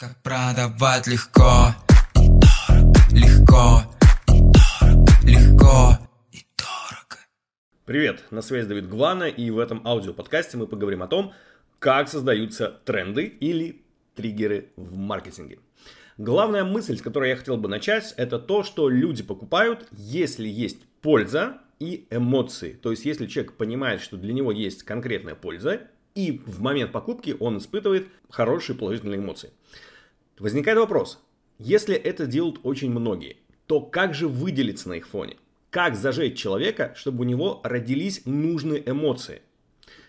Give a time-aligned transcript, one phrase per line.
[0.00, 1.74] Как продавать легко
[2.14, 3.82] и дорого, легко
[4.28, 5.98] и дорого, легко
[6.30, 7.18] и дорого.
[7.84, 11.32] Привет, на связи Давид Гвана, и в этом аудиоподкасте мы поговорим о том,
[11.80, 13.82] как создаются тренды или
[14.14, 15.58] триггеры в маркетинге.
[16.16, 20.78] Главная мысль, с которой я хотел бы начать, это то, что люди покупают, если есть
[21.02, 22.74] польза и эмоции.
[22.74, 25.88] То есть, если человек понимает, что для него есть конкретная польза,
[26.18, 29.52] и в момент покупки он испытывает хорошие положительные эмоции.
[30.36, 31.20] Возникает вопрос,
[31.58, 33.36] если это делают очень многие,
[33.66, 35.36] то как же выделиться на их фоне?
[35.70, 39.42] Как зажечь человека, чтобы у него родились нужные эмоции?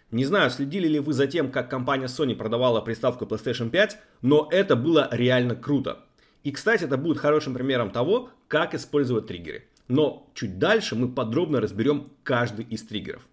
[0.10, 4.48] Не знаю, следили ли вы за тем, как компания Sony продавала приставку PlayStation 5, но
[4.52, 6.06] это было реально круто.
[6.44, 9.66] И, кстати, это будет хорошим примером того, как использовать триггеры.
[9.88, 13.28] Но чуть дальше мы подробно разберем каждый из триггеров.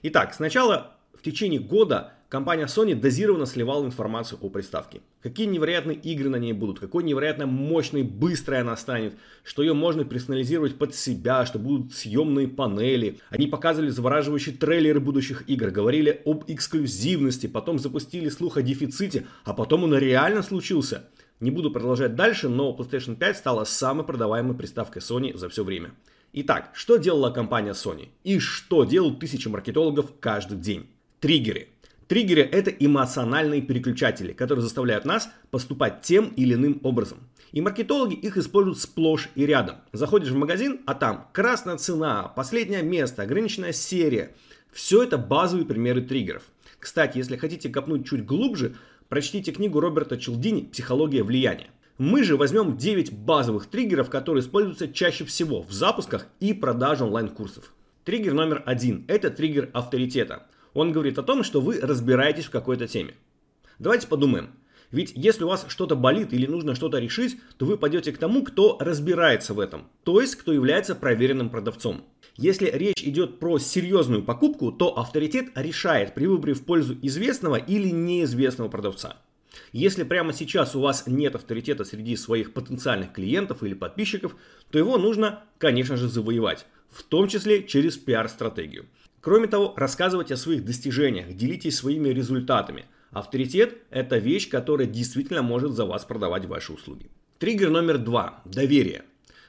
[0.00, 5.02] Итак, сначала в течение года компания Sony дозированно сливала информацию о приставке.
[5.22, 9.12] Какие невероятные игры на ней будут, какой невероятно мощной, быстрой она станет,
[9.44, 13.18] что ее можно персонализировать под себя, что будут съемные панели.
[13.28, 19.52] Они показывали завораживающие трейлеры будущих игр, говорили об эксклюзивности, потом запустили слух о дефиците, а
[19.52, 21.10] потом он реально случился.
[21.40, 25.90] Не буду продолжать дальше, но PlayStation 5 стала самой продаваемой приставкой Sony за все время.
[26.32, 28.08] Итак, что делала компания Sony?
[28.24, 30.86] И что делают тысячи маркетологов каждый день?
[31.20, 31.68] Триггеры.
[32.12, 37.20] Триггеры– это эмоциональные переключатели, которые заставляют нас поступать тем или иным образом.
[37.52, 39.76] И маркетологи их используют сплошь и рядом.
[39.94, 44.34] Заходишь в магазин, а там красная цена, последнее место, ограниченная серия.
[44.72, 46.42] Все это базовые примеры триггеров.
[46.78, 48.76] Кстати, если хотите копнуть чуть глубже,
[49.08, 51.70] прочтите книгу Роберта Челдини «Психология влияния».
[51.96, 57.72] Мы же возьмем 9 базовых триггеров, которые используются чаще всего в запусках и продаже онлайн-курсов.
[58.04, 60.46] Триггер номер один– это триггер авторитета.
[60.74, 63.14] Он говорит о том, что вы разбираетесь в какой-то теме.
[63.78, 64.50] Давайте подумаем.
[64.90, 68.44] Ведь если у вас что-то болит или нужно что-то решить, то вы пойдете к тому,
[68.44, 72.04] кто разбирается в этом, то есть кто является проверенным продавцом.
[72.36, 77.88] Если речь идет про серьезную покупку, то авторитет решает при выборе в пользу известного или
[77.88, 79.16] неизвестного продавца.
[79.72, 84.36] Если прямо сейчас у вас нет авторитета среди своих потенциальных клиентов или подписчиков,
[84.70, 88.86] то его нужно, конечно же, завоевать, в том числе через пиар-стратегию.
[89.22, 92.86] Кроме того, рассказывать о своих достижениях, делитесь своими результатами.
[93.12, 97.08] Авторитет– это вещь, которая действительно может за вас продавать ваши услуги.
[97.38, 99.04] Триггер номер два– доверие.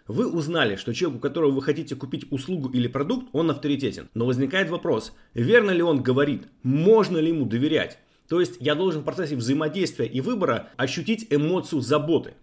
[0.08, 4.10] Вы узнали, что человек, у которого вы хотите купить услугу или продукт, он авторитетен.
[4.14, 7.98] Но возникает вопрос, верно ли он говорит, можно ли ему доверять?
[8.30, 12.36] То есть я должен в процессе взаимодействия и выбора ощутить эмоцию заботы.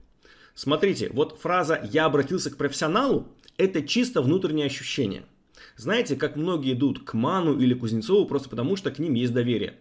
[0.57, 5.23] Смотрите, вот фраза «я обратился к профессионалу»– это чисто внутреннее ощущение–
[5.81, 9.79] знаете, как многие идут к Ману или Кузнецову просто потому, что к ним есть доверие.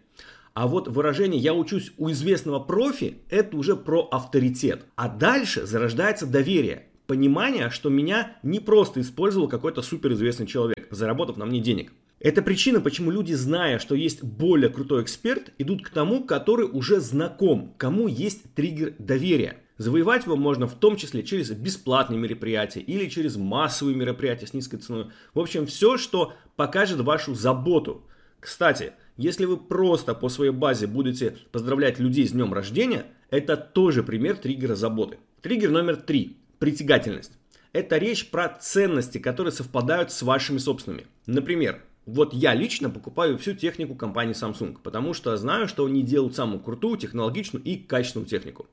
[0.53, 4.85] А вот выражение «я учусь у известного профи»– это уже про авторитет.
[4.95, 6.87] А дальше зарождается доверие.
[7.05, 11.91] Понимание, что меня не просто использовал какой-то суперизвестный человек, заработав на мне денег.
[12.19, 16.99] Это причина, почему люди, зная, что есть более крутой эксперт, идут к тому, который уже
[16.99, 19.57] знаком, кому есть триггер доверия.
[19.79, 24.77] Завоевать его можно в том числе через бесплатные мероприятия или через массовые мероприятия с низкой
[24.77, 25.05] ценой.
[25.33, 28.03] В общем, все, что покажет вашу заботу.
[28.41, 34.03] Кстати, если вы просто по своей базе будете поздравлять людей с днем рождения, это тоже
[34.03, 35.17] пример триггера заботы.
[35.41, 36.35] Триггер номер три.
[36.57, 37.31] Притягательность.
[37.71, 41.07] Это речь про ценности, которые совпадают с вашими собственными.
[41.25, 41.81] Например,
[42.13, 46.59] вот я лично покупаю всю технику компании Samsung, потому что знаю, что они делают самую
[46.59, 48.67] крутую, технологичную и качественную технику.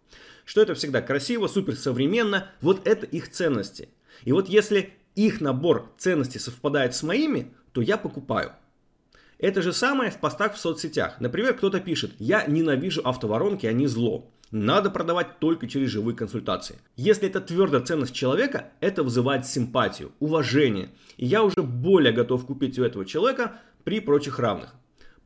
[0.44, 3.88] Что это всегда красиво, супер современно, вот это их ценности.
[4.24, 8.52] И вот если их набор ценностей совпадает с моими, то я покупаю.
[9.38, 11.20] Это же самое в постах в соцсетях.
[11.20, 14.30] Например, кто-то пишет, я ненавижу автоворонки, они зло.
[14.50, 16.76] Надо продавать только через живые консультации.
[16.96, 20.90] Если это твердая ценность человека, это вызывает симпатию, уважение.
[21.16, 24.74] И я уже более готов купить у этого человека при прочих равных.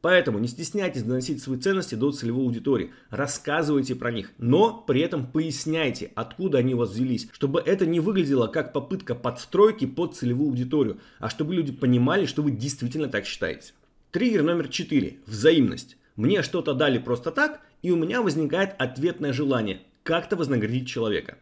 [0.01, 5.27] Поэтому не стесняйтесь доносить свои ценности до целевой аудитории, рассказывайте про них, но при этом
[5.27, 10.51] поясняйте, откуда они у вас взялись, чтобы это не выглядело как попытка подстройки под целевую
[10.51, 13.75] аудиторию, а чтобы люди понимали, что вы действительно так считаете.
[14.11, 15.19] Триггер номер 4.
[15.27, 15.99] Взаимность.
[16.17, 21.39] Мне что-то дали просто так, и у меня возникает ответное желание как-то вознаградить человека.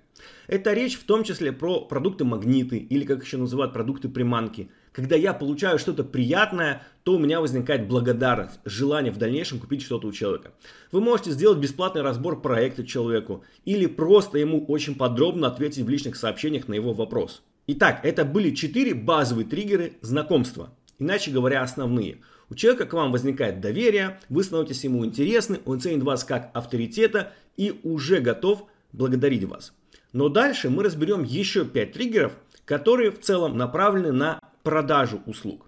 [0.46, 4.70] Это речь в том числе про продукты магниты или как еще называют продукты приманки.
[4.92, 10.08] Когда я получаю что-то приятное, то у меня возникает благодарность, желание в дальнейшем купить что-то
[10.08, 10.52] у человека.
[10.90, 16.16] Вы можете сделать бесплатный разбор проекта человеку или просто ему очень подробно ответить в личных
[16.16, 17.42] сообщениях на его вопрос.
[17.68, 20.70] Итак, это были четыре базовые триггеры знакомства.
[20.98, 22.18] Иначе говоря, основные.
[22.50, 27.32] У человека к вам возникает доверие, вы становитесь ему интересны, он ценит вас как авторитета
[27.56, 29.74] и уже готов благодарить вас.
[30.12, 32.32] Но дальше мы разберем еще 5 триггеров,
[32.64, 35.66] которые в целом направлены на продажу услуг.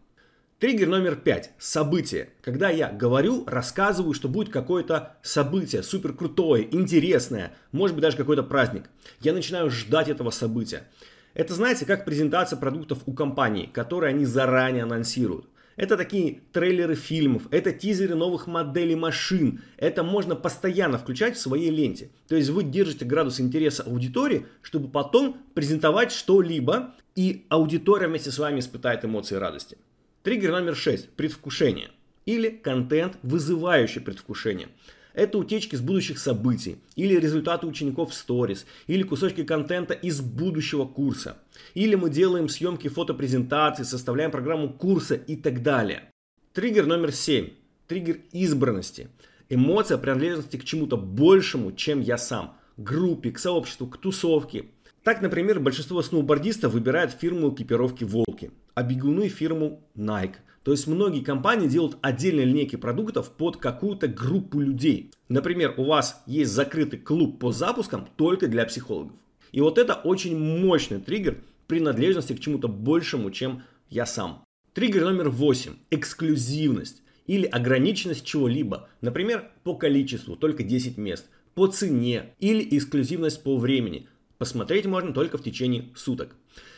[0.58, 1.52] Триггер номер пять.
[1.58, 2.30] Событие.
[2.42, 8.42] Когда я говорю, рассказываю, что будет какое-то событие супер крутое, интересное, может быть даже какой-то
[8.42, 8.90] праздник.
[9.20, 10.84] Я начинаю ждать этого события.
[11.32, 15.46] Это, знаете, как презентация продуктов у компаний, которые они заранее анонсируют.
[15.80, 19.62] Это такие трейлеры фильмов, это тизеры новых моделей машин.
[19.78, 22.10] Это можно постоянно включать в своей ленте.
[22.28, 28.38] То есть вы держите градус интереса аудитории, чтобы потом презентовать что-либо, и аудитория вместе с
[28.38, 29.78] вами испытает эмоции радости.
[30.22, 31.08] Триггер номер 6.
[31.12, 31.88] Предвкушение.
[32.26, 34.68] Или контент, вызывающий предвкушение.
[35.14, 40.84] Это утечки с будущих событий, или результаты учеников в сторис, или кусочки контента из будущего
[40.84, 41.38] курса.
[41.74, 46.10] Или мы делаем съемки фотопрезентаций, составляем программу курса и так далее.
[46.52, 47.50] Триггер номер 7.
[47.86, 49.08] Триггер избранности.
[49.48, 52.56] Эмоция принадлежности к чему-то большему, чем я сам.
[52.76, 54.66] К группе, к сообществу, к тусовке.
[55.02, 60.36] Так, например, большинство сноубордистов выбирает фирму экипировки «Волки», а бегуны фирму Nike.
[60.62, 65.10] То есть многие компании делают отдельные линейки продуктов под какую-то группу людей.
[65.28, 69.14] Например, у вас есть закрытый клуб по запускам только для психологов.
[69.52, 74.44] И вот это очень мощный триггер принадлежности к чему-то большему, чем я сам.
[74.74, 75.72] Триггер номер 8.
[75.90, 78.88] Эксклюзивность или ограниченность чего-либо.
[79.00, 84.08] Например, по количеству, только 10 мест, по цене или эксклюзивность по времени.
[84.36, 86.34] Посмотреть можно только в течение суток.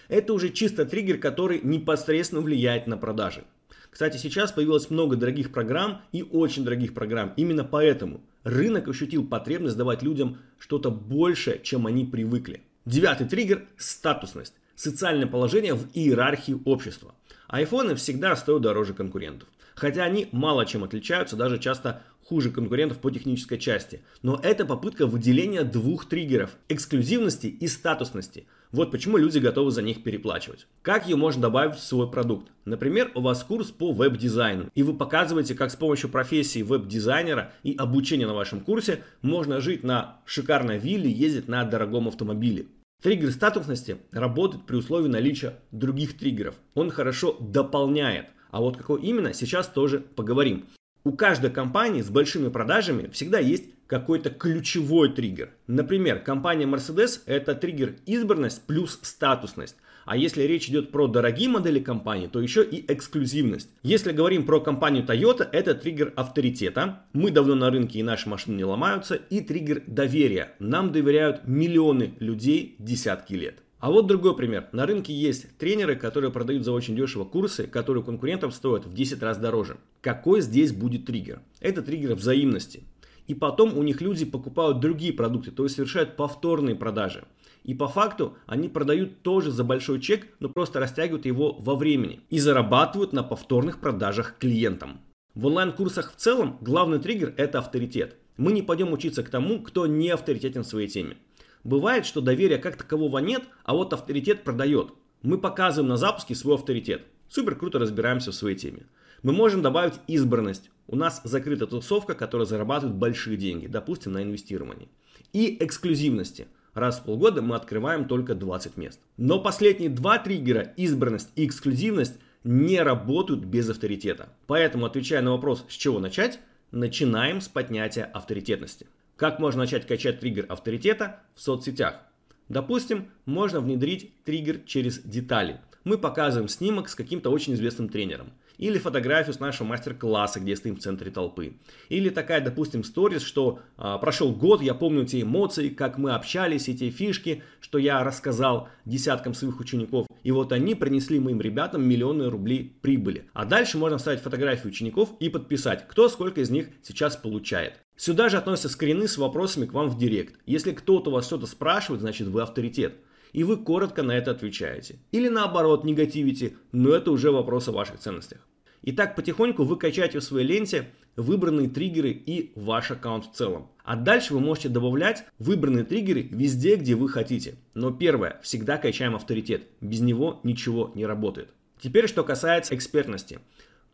[0.08, 3.44] Это уже чисто триггер, который непосредственно влияет на продажи.
[3.92, 7.34] Кстати, сейчас появилось много дорогих программ и очень дорогих программ.
[7.36, 12.62] Именно поэтому рынок ощутил потребность давать людям что-то большее, чем они привыкли.
[12.86, 14.54] Девятый триггер– статусность.
[14.74, 17.14] Социальное положение в иерархии общества.
[17.48, 19.50] Айфоны всегда стоят дороже конкурентов.
[19.74, 24.00] Хотя они мало чем отличаются, даже часто хуже конкурентов по технической части.
[24.22, 28.46] Но это попытка выделения двух триггеров– эксклюзивности и статусности.
[28.72, 30.66] Вот почему люди готовы за них переплачивать.
[30.80, 32.50] Как ее можно добавить в свой продукт?
[32.64, 37.74] Например, у вас курс по веб-дизайну, и вы показываете, как с помощью профессии веб-дизайнера и
[37.76, 42.66] обучения на вашем курсе можно жить на шикарной вилле, ездить на дорогом автомобиле.
[43.02, 46.54] Триггер статусности работает при условии наличия других триггеров.
[46.74, 48.28] Он хорошо дополняет.
[48.52, 50.66] А вот какой именно, сейчас тоже поговорим.
[51.04, 55.50] У каждой компании с большими продажами всегда есть какой-то ключевой триггер.
[55.66, 59.76] Например, компания Mercedes это триггер избранность плюс статусность.
[60.04, 63.68] А если речь идет про дорогие модели компании, то еще и эксклюзивность.
[63.82, 67.02] Если говорим про компанию Toyota, это триггер авторитета.
[67.12, 69.16] Мы давно на рынке и наши машины не ломаются.
[69.16, 70.52] И триггер доверия.
[70.60, 73.56] Нам доверяют миллионы людей десятки лет.
[73.82, 74.68] А вот другой пример.
[74.70, 78.94] На рынке есть тренеры, которые продают за очень дешево курсы, которые у конкурентов стоят в
[78.94, 79.76] 10 раз дороже.
[80.00, 81.40] Какой здесь будет триггер?
[81.58, 82.84] Это триггер взаимности.
[83.26, 87.24] И потом у них люди покупают другие продукты, то есть совершают повторные продажи.
[87.64, 92.20] И по факту они продают тоже за большой чек, но просто растягивают его во времени
[92.30, 95.00] и зарабатывают на повторных продажах клиентам.
[95.34, 98.14] В онлайн-курсах в целом главный триггер– это авторитет.
[98.36, 101.16] Мы не пойдем учиться к тому, кто не авторитетен в своей теме.
[101.64, 104.92] Бывает, что доверия как такового нет, а вот авторитет продает.
[105.22, 107.02] Мы показываем на запуске свой авторитет.
[107.28, 108.86] Супер круто разбираемся в своей теме.
[109.22, 110.70] Мы можем добавить избранность.
[110.88, 114.88] У нас закрыта тусовка, которая зарабатывает большие деньги, допустим, на инвестировании.
[115.32, 116.48] И эксклюзивности.
[116.74, 118.98] Раз в полгода мы открываем только 20 мест.
[119.16, 122.14] Но последние два триггера, избранность и эксклюзивность,
[122.44, 124.30] не работают без авторитета.
[124.48, 126.40] Поэтому, отвечая на вопрос, с чего начать,
[126.72, 128.86] начинаем с поднятия авторитетности.
[129.16, 132.00] Как можно начать качать триггер авторитета в соцсетях?
[132.48, 135.60] Допустим, можно внедрить триггер через детали.
[135.84, 138.32] Мы показываем снимок с каким-то очень известным тренером.
[138.58, 141.54] Или фотографию с нашего мастер-класса, где стоим в центре толпы.
[141.88, 146.68] Или такая, допустим, сторис, что а, прошел год, я помню те эмоции, как мы общались,
[146.68, 150.06] эти фишки, что я рассказал десяткам своих учеников.
[150.22, 153.28] И вот они принесли моим ребятам миллионы рублей прибыли.
[153.32, 157.81] А дальше можно вставить фотографии учеников и подписать, кто сколько из них сейчас получает.
[157.96, 160.34] Сюда же относятся скрины с вопросами к вам в директ.
[160.46, 162.94] Если кто-то вас что-то спрашивает, значит вы авторитет.
[163.32, 164.98] И вы коротко на это отвечаете.
[165.10, 168.46] Или наоборот негативите, но это уже вопрос о ваших ценностях.
[168.82, 173.70] Итак, потихоньку вы качаете в своей ленте выбранные триггеры и ваш аккаунт в целом.
[173.84, 177.54] А дальше вы можете добавлять выбранные триггеры везде, где вы хотите.
[177.74, 179.68] Но первое, всегда качаем авторитет.
[179.80, 181.50] Без него ничего не работает.
[181.80, 183.40] Теперь, что касается экспертности.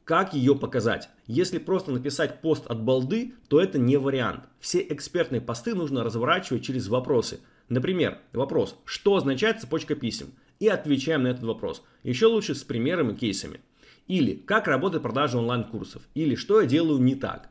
[0.09, 1.11] Как ее показать?
[1.27, 4.45] Если просто написать пост от балды, то это не вариант.
[4.59, 7.41] Все экспертные посты нужно разворачивать через вопросы.
[7.69, 10.29] Например, вопрос «Что означает цепочка писем?»
[10.61, 11.83] И отвечаем на этот вопрос.
[12.05, 13.61] Еще лучше с примерами и кейсами.
[14.07, 17.51] Или «Как работает продажа онлайн-курсов?» Или «Что я делаю не так?»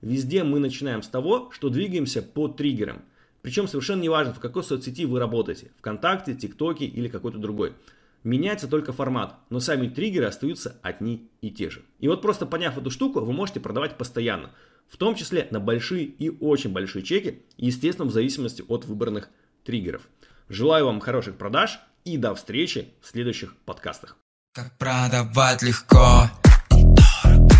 [0.00, 3.02] Везде мы начинаем с того, что двигаемся по триггерам.
[3.42, 7.74] Причем совершенно неважно, в какой соцсети вы работаете, ВКонтакте, ТикТоке или какой-то другой.
[8.22, 11.82] Меняется только формат, но сами триггеры остаются одни и те же.
[12.00, 14.50] И вот просто поняв эту штуку, вы можете продавать постоянно,
[14.88, 19.30] в том числе на большие и очень большие чеки, естественно в зависимости от выбранных
[19.64, 20.08] триггеров.
[20.48, 24.16] Желаю вам хороших продаж и до встречи в следующих подкастах.
[24.52, 26.28] Как продавать легко,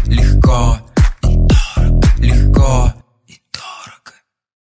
[0.07, 0.79] легко,
[2.19, 3.00] легко.